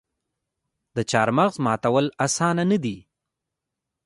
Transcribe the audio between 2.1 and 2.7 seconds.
اسانه